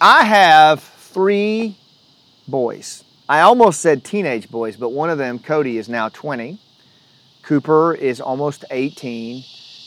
[0.00, 1.76] I have three
[2.48, 3.04] boys.
[3.28, 6.58] I almost said teenage boys, but one of them, Cody, is now 20.
[7.42, 9.44] Cooper is almost 18.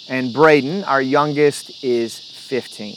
[0.09, 2.95] And Braden, our youngest, is 15.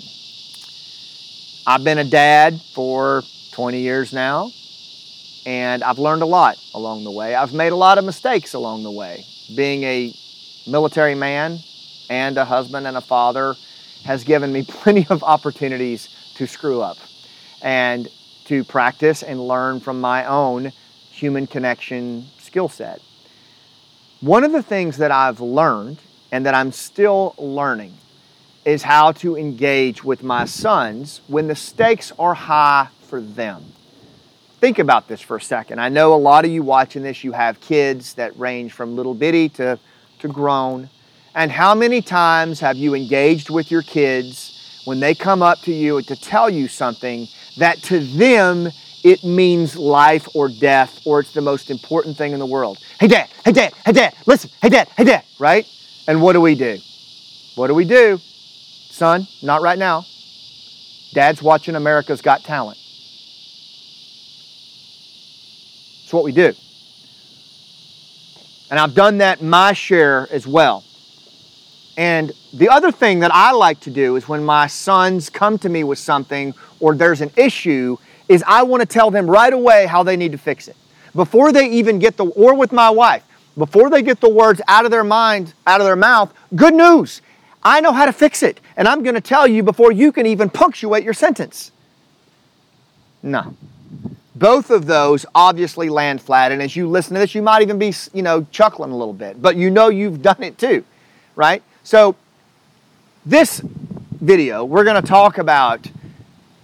[1.66, 3.23] I've been a dad for
[3.53, 4.51] 20 years now,
[5.46, 7.35] and I've learned a lot along the way.
[7.35, 9.25] I've made a lot of mistakes along the way.
[9.57, 10.14] Being a
[10.67, 11.61] military man
[12.11, 13.55] and a husband and a father
[14.05, 16.98] has given me plenty of opportunities to screw up
[17.62, 18.09] and
[18.47, 20.73] to practice and learn from my own
[21.10, 23.01] human connection skill set.
[24.20, 25.98] One of the things that I've learned
[26.30, 27.95] and that I'm still learning
[28.65, 33.65] is how to engage with my sons when the stakes are high for them.
[34.60, 35.80] Think about this for a second.
[35.80, 39.15] I know a lot of you watching this, you have kids that range from little
[39.15, 39.79] bitty to,
[40.18, 40.88] to grown.
[41.34, 44.45] And how many times have you engaged with your kids
[44.86, 47.26] when they come up to you to tell you something
[47.56, 48.70] that to them
[49.02, 52.78] it means life or death or it's the most important thing in the world?
[52.98, 55.66] Hey, dad, hey, dad, hey, dad, listen, hey, dad, hey, dad, right?
[56.06, 56.78] And what do we do?
[57.56, 58.20] What do we do?
[58.90, 60.06] Son, not right now.
[61.12, 62.78] Dad's watching America's Got Talent.
[66.04, 66.54] It's what we do.
[68.71, 70.84] And I've done that my share as well.
[71.97, 75.69] And the other thing that I like to do is when my sons come to
[75.69, 77.97] me with something or there's an issue,
[78.28, 80.77] is I want to tell them right away how they need to fix it.
[81.15, 83.22] Before they even get the, or with my wife,
[83.56, 87.22] before they get the words out of their mind, out of their mouth, good news.
[87.62, 88.61] I know how to fix it.
[88.77, 91.72] And I'm going to tell you before you can even punctuate your sentence.
[93.22, 93.56] No.
[94.34, 96.53] Both of those obviously land flat.
[96.53, 99.15] And as you listen to this, you might even be, you know, chuckling a little
[99.15, 100.84] bit, but you know you've done it too,
[101.34, 101.62] right?
[101.87, 102.16] So,
[103.25, 105.88] this video, we're going to talk about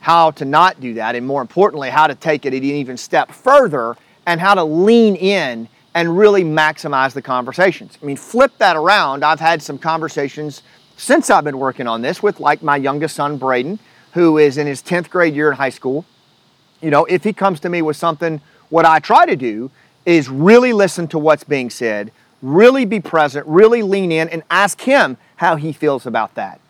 [0.01, 3.31] how to not do that, and more importantly, how to take it an even step
[3.31, 7.97] further and how to lean in and really maximize the conversations.
[8.03, 9.25] I mean, flip that around.
[9.25, 10.65] I've had some conversations
[10.97, 13.79] since I've been working on this with like my youngest son, Braden,
[14.15, 16.05] who is in his 10th grade year in high school.
[16.81, 19.71] You know, if he comes to me with something, what I try to do
[20.05, 22.11] is really listen to what's being said,
[22.43, 26.61] really be present, really lean in, and ask him how he feels about that.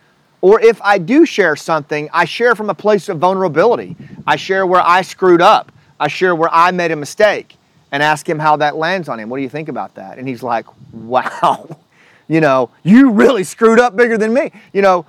[0.42, 3.96] Or if I do share something, I share from a place of vulnerability.
[4.26, 5.72] I share where I screwed up.
[5.98, 7.56] I share where I made a mistake
[7.92, 9.28] and ask him how that lands on him.
[9.28, 10.18] What do you think about that?
[10.18, 11.78] And he's like, wow,
[12.28, 15.06] you know, you really screwed up bigger than me, you know.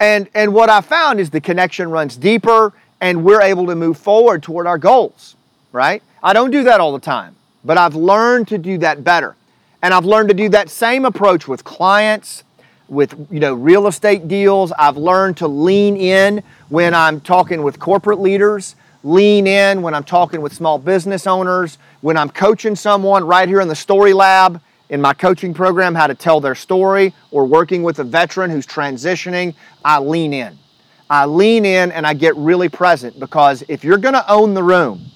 [0.00, 3.96] And, and what I found is the connection runs deeper and we're able to move
[3.96, 5.36] forward toward our goals,
[5.72, 6.02] right?
[6.22, 9.36] I don't do that all the time, but I've learned to do that better.
[9.84, 12.42] And I've learned to do that same approach with clients,
[12.88, 14.72] with you know real estate deals.
[14.78, 20.02] I've learned to lean in when I'm talking with corporate leaders, lean in when I'm
[20.02, 24.58] talking with small business owners, when I'm coaching someone right here in the Story Lab
[24.88, 28.66] in my coaching program how to tell their story or working with a veteran who's
[28.66, 30.58] transitioning, I lean in.
[31.10, 34.62] I lean in and I get really present because if you're going to own the
[34.62, 35.10] room,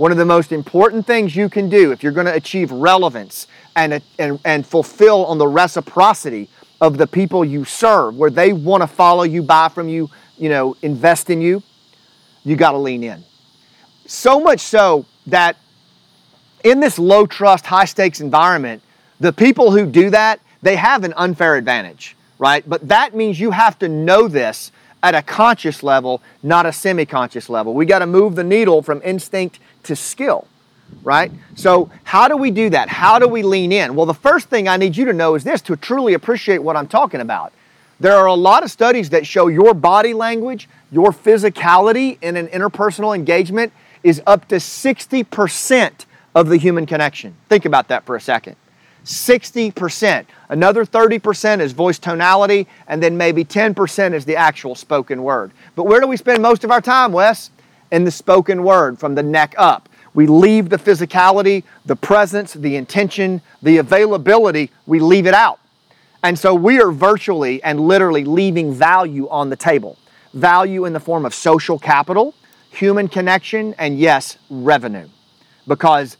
[0.00, 3.46] one of the most important things you can do if you're going to achieve relevance
[3.80, 6.48] and, and, and fulfill on the reciprocity
[6.80, 10.08] of the people you serve, where they want to follow you, buy from you,
[10.38, 11.62] you know, invest in you,
[12.44, 13.22] you got to lean in.
[14.06, 15.56] So much so that
[16.64, 18.82] in this low trust, high stakes environment,
[19.18, 22.66] the people who do that, they have an unfair advantage, right?
[22.68, 27.06] But that means you have to know this at a conscious level, not a semi
[27.06, 27.74] conscious level.
[27.74, 30.46] We got to move the needle from instinct to skill,
[31.02, 31.32] right?
[31.54, 32.88] So, how do we do that?
[32.88, 33.94] How do we lean in?
[33.94, 36.76] Well, the first thing I need you to know is this to truly appreciate what
[36.76, 37.52] I'm talking about.
[38.00, 42.48] There are a lot of studies that show your body language, your physicality in an
[42.48, 47.36] interpersonal engagement is up to 60% of the human connection.
[47.50, 48.56] Think about that for a second.
[49.04, 50.26] 60%.
[50.48, 55.52] Another 30% is voice tonality, and then maybe 10% is the actual spoken word.
[55.74, 57.50] But where do we spend most of our time, Wes?
[57.90, 59.88] In the spoken word from the neck up.
[60.14, 65.60] We leave the physicality, the presence, the intention, the availability, we leave it out.
[66.22, 69.96] And so we are virtually and literally leaving value on the table.
[70.34, 72.34] Value in the form of social capital,
[72.70, 75.08] human connection, and yes, revenue.
[75.66, 76.16] Because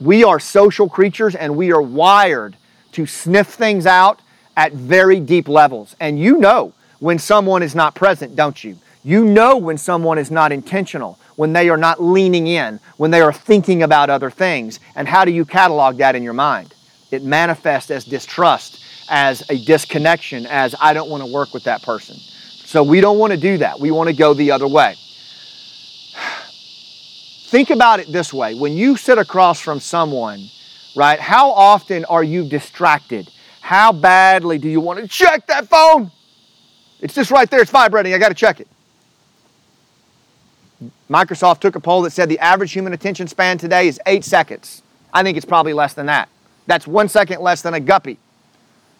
[0.00, 2.56] we are social creatures and we are wired
[2.92, 4.20] to sniff things out
[4.56, 5.96] at very deep levels.
[5.98, 8.78] And you know when someone is not present, don't you?
[9.04, 13.20] You know when someone is not intentional, when they are not leaning in, when they
[13.20, 14.80] are thinking about other things.
[14.96, 16.74] And how do you catalog that in your mind?
[17.12, 21.80] It manifests as distrust, as a disconnection, as I don't want to work with that
[21.82, 22.16] person.
[22.16, 23.78] So we don't want to do that.
[23.78, 24.96] We want to go the other way.
[27.44, 30.50] think about it this way when you sit across from someone,
[30.96, 33.30] right, how often are you distracted?
[33.60, 36.10] How badly do you want to check that phone?
[36.98, 38.66] It's just right there, it's vibrating, I got to check it.
[41.10, 44.82] Microsoft took a poll that said the average human attention span today is eight seconds.
[45.12, 46.28] I think it's probably less than that.
[46.66, 48.18] That's one second less than a guppy.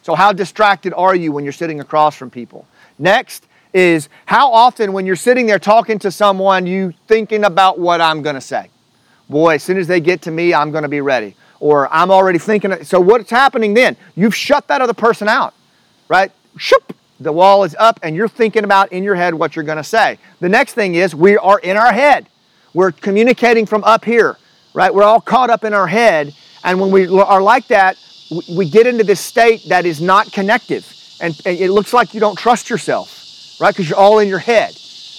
[0.01, 2.65] So, how distracted are you when you're sitting across from people?
[2.97, 8.01] Next is how often, when you're sitting there talking to someone, you thinking about what
[8.01, 8.69] I'm going to say.
[9.29, 11.35] Boy, as soon as they get to me, I'm going to be ready.
[11.59, 12.83] Or I'm already thinking.
[12.83, 13.95] So, what's happening then?
[14.15, 15.53] You've shut that other person out,
[16.07, 16.31] right?
[16.57, 19.77] Shoop, the wall is up, and you're thinking about in your head what you're going
[19.77, 20.17] to say.
[20.39, 22.27] The next thing is we are in our head.
[22.73, 24.37] We're communicating from up here,
[24.73, 24.93] right?
[24.93, 26.33] We're all caught up in our head.
[26.63, 27.97] And when we are like that,
[28.55, 30.95] we get into this state that is not connective.
[31.19, 33.73] And it looks like you don't trust yourself, right?
[33.73, 34.77] Because you're all in your head,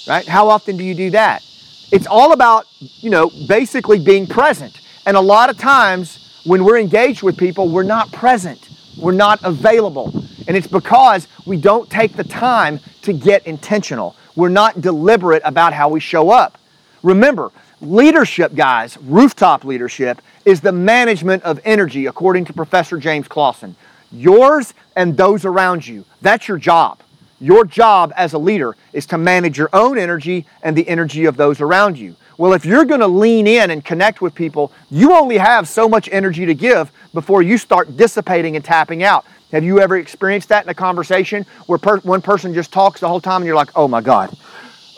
[0.09, 0.27] right?
[0.27, 1.45] How often do you do that?
[1.93, 4.81] It's all about, you know, basically being present.
[5.05, 9.41] And a lot of times when we're engaged with people, we're not present, we're not
[9.43, 10.20] available.
[10.51, 14.17] And it's because we don't take the time to get intentional.
[14.35, 16.59] We're not deliberate about how we show up.
[17.05, 23.77] Remember, leadership, guys, rooftop leadership, is the management of energy, according to Professor James Clausen.
[24.11, 26.05] Yours and those around you.
[26.21, 26.99] That's your job.
[27.39, 31.37] Your job as a leader is to manage your own energy and the energy of
[31.37, 32.17] those around you.
[32.39, 35.89] Well, if you're going to lean in and connect with people, you only have so
[35.89, 39.25] much energy to give before you start dissipating and tapping out.
[39.53, 43.09] Have you ever experienced that in a conversation where per- one person just talks the
[43.09, 44.37] whole time and you're like, oh my God,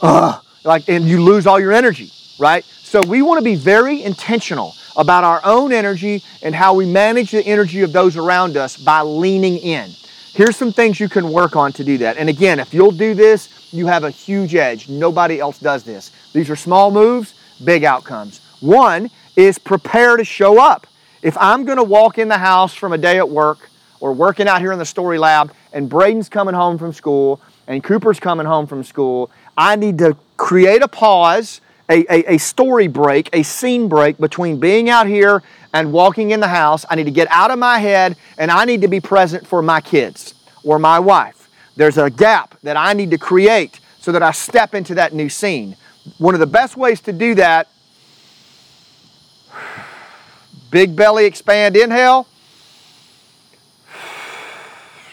[0.03, 0.43] Ugh.
[0.65, 2.65] like, and you lose all your energy, right?
[2.65, 7.31] So we want to be very intentional about our own energy and how we manage
[7.31, 9.91] the energy of those around us by leaning in.
[10.35, 12.17] Here's some things you can work on to do that.
[12.19, 14.89] And again, if you'll do this, you have a huge edge.
[14.89, 16.11] Nobody else does this.
[16.33, 17.35] These are small moves,
[17.65, 18.41] big outcomes.
[18.61, 20.87] One is prepare to show up.
[21.23, 23.71] If I'm going to walk in the house from a day at work
[24.03, 27.85] or working out here in the story lab and Braden's coming home from school and
[27.85, 32.89] Cooper's coming home from school, I need to create a pause, a, a, a story
[32.89, 36.85] break, a scene break between being out here and walking in the house.
[36.91, 39.63] I need to get out of my head and I need to be present for
[39.63, 40.35] my kids
[40.65, 41.49] or my wife.
[41.77, 45.29] There's a gap that I need to create so that I step into that new
[45.29, 45.77] scene.
[46.19, 47.69] One of the best ways to do that
[50.73, 52.27] big belly expand, inhale.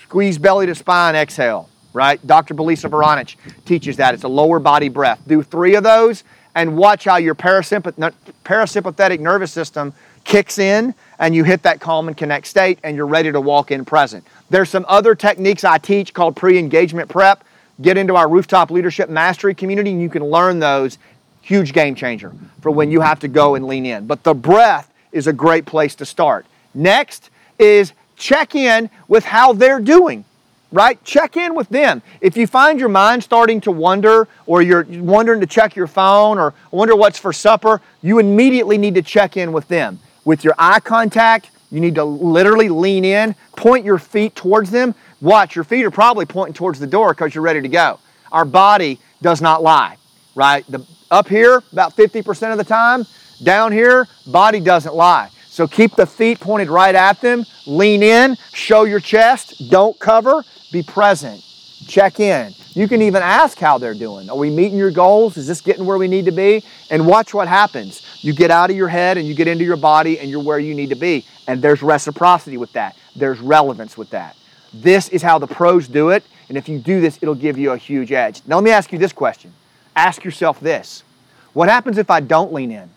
[0.10, 2.20] Squeeze belly to spine, exhale, right?
[2.26, 2.56] Dr.
[2.56, 3.36] Belisa Vranich
[3.66, 4.16] teaches that.
[4.16, 5.22] It's a lower body breath.
[5.28, 6.24] Do three of those
[6.56, 8.14] and watch how your parasympath-
[8.44, 13.06] parasympathetic nervous system kicks in and you hit that calm and connect state and you're
[13.06, 14.26] ready to walk in present.
[14.50, 17.44] There's some other techniques I teach called pre-engagement prep.
[17.80, 20.98] Get into our rooftop leadership mastery community and you can learn those.
[21.44, 24.08] Huge game changer for when you have to go and lean in.
[24.08, 26.48] But the breath is a great place to start.
[26.74, 27.30] Next
[27.60, 30.26] is check in with how they're doing,
[30.72, 31.04] right?
[31.04, 32.04] Check in with them.
[32.22, 36.38] If you find your mind starting to wonder or you're wondering to check your phone
[36.38, 40.00] or wonder what's for supper, you immediately need to check in with them.
[40.26, 44.94] With your eye contact, you need to literally lean in, point your feet towards them.
[45.22, 48.00] Watch, your feet are probably pointing towards the door because you're ready to go.
[48.32, 49.98] Our body does not lie,
[50.36, 50.66] right?
[50.68, 53.06] The, up here, about 50% of the time,
[53.44, 55.30] down here, body doesn't lie.
[55.60, 57.46] So keep the feet pointed right at them.
[57.68, 61.44] Lean in, show your chest, don't cover, be present.
[61.86, 62.54] Check in.
[62.70, 64.30] You can even ask how they're doing.
[64.30, 65.36] Are we meeting your goals?
[65.36, 66.64] Is this getting where we need to be?
[66.90, 68.02] And watch what happens.
[68.24, 70.60] You get out of your head and you get into your body and you're where
[70.60, 71.26] you need to be.
[71.46, 74.38] And there's reciprocity with that, there's relevance with that.
[74.74, 76.24] This is how the pros do it.
[76.48, 78.44] And if you do this, it'll give you a huge edge.
[78.48, 79.52] Now, let me ask you this question
[79.94, 81.04] ask yourself this
[81.52, 82.90] What happens if I don't lean in?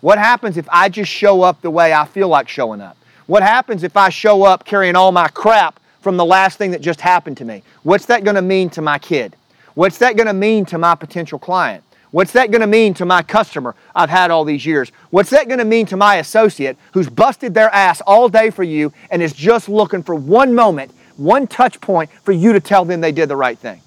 [0.00, 2.96] What happens if I just show up the way I feel like showing up?
[3.26, 6.80] What happens if I show up carrying all my crap from the last thing that
[6.80, 7.62] just happened to me?
[7.82, 9.36] What's that going to mean to my kid?
[9.74, 11.84] What's that going to mean to my potential client?
[12.12, 14.90] What's that going to mean to my customer I've had all these years?
[15.10, 18.64] What's that going to mean to my associate who's busted their ass all day for
[18.64, 22.84] you and is just looking for one moment, one touch point for you to tell
[22.84, 23.80] them they did the right thing?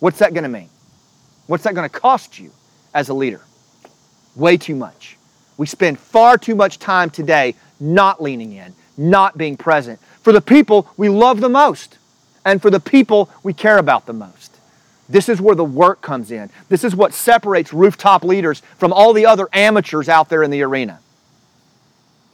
[0.00, 0.70] What's that going to mean?
[1.46, 2.50] What's that going to cost you
[2.92, 3.42] as a leader?
[4.34, 5.17] Way too much.
[5.58, 10.40] We spend far too much time today not leaning in, not being present for the
[10.40, 11.98] people we love the most
[12.44, 14.56] and for the people we care about the most.
[15.08, 16.50] This is where the work comes in.
[16.68, 20.62] This is what separates rooftop leaders from all the other amateurs out there in the
[20.62, 21.00] arena.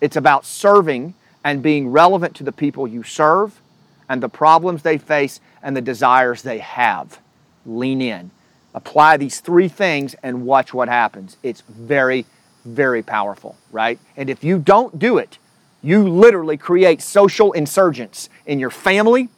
[0.00, 1.14] It's about serving
[1.44, 3.60] and being relevant to the people you serve
[4.08, 7.18] and the problems they face and the desires they have.
[7.64, 8.30] Lean in.
[8.74, 11.36] Apply these three things and watch what happens.
[11.42, 12.26] It's very,
[12.64, 13.98] very powerful, right?
[14.16, 15.38] And if you don't do it,
[15.82, 19.28] you literally create social insurgents in your family,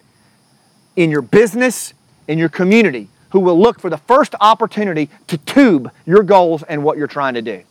[0.94, 1.92] in your business,
[2.28, 6.82] in your community who will look for the first opportunity to tube your goals and
[6.82, 7.62] what you're trying to do.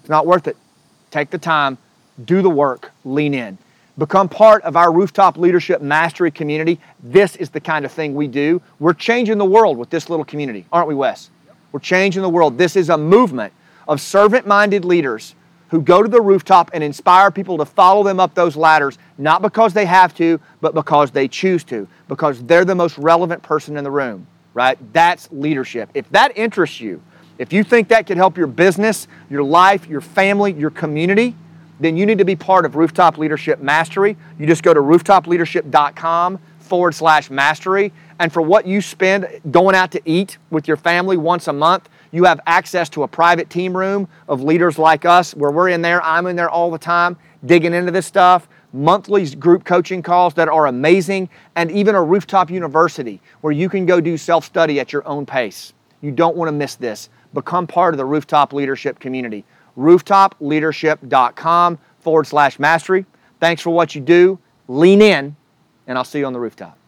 [0.00, 0.56] It's not worth it.
[1.10, 1.78] Take the time,
[2.24, 3.58] do the work, lean in.
[3.98, 6.80] Become part of our rooftop leadership mastery community.
[7.02, 8.62] This is the kind of thing we do.
[8.78, 11.28] We're changing the world with this little community, aren't we, Wes?
[11.72, 12.56] We're changing the world.
[12.56, 13.52] This is a movement
[13.88, 15.34] of servant minded leaders
[15.68, 19.40] who go to the rooftop and inspire people to follow them up those ladders, not
[19.40, 23.78] because they have to, but because they choose to, because they're the most relevant person
[23.78, 24.78] in the room, right?
[24.92, 25.88] That's leadership.
[25.94, 27.02] If that interests you,
[27.38, 31.34] if you think that could help your business, your life, your family, your community,
[31.80, 34.16] then you need to be part of Rooftop Leadership Mastery.
[34.38, 37.92] You just go to rooftopleadership.com forward slash mastery.
[38.18, 41.88] And for what you spend going out to eat with your family once a month,
[42.12, 45.82] you have access to a private team room of leaders like us where we're in
[45.82, 46.00] there.
[46.02, 48.48] I'm in there all the time digging into this stuff.
[48.74, 53.84] Monthly group coaching calls that are amazing, and even a rooftop university where you can
[53.84, 55.74] go do self study at your own pace.
[56.00, 57.10] You don't want to miss this.
[57.34, 59.44] Become part of the rooftop leadership community.
[59.76, 63.06] Rooftopleadership.com forward slash mastery.
[63.40, 64.38] Thanks for what you do.
[64.68, 65.36] Lean in,
[65.86, 66.78] and I'll see you on the rooftop.